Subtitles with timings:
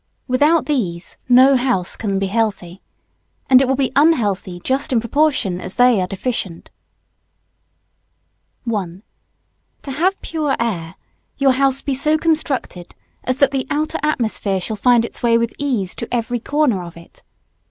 [0.27, 2.81] Without these, no house can be healthy.
[3.51, 6.71] And it will be unhealthy just in proportion as they are deficient.
[8.65, 9.03] [Sidenote: Pure air.] 1.
[9.83, 10.95] To have pure air,
[11.37, 12.95] your house be so constructed
[13.25, 16.97] as that the outer atmosphere shall find its way with ease to every corner of
[16.97, 17.21] it.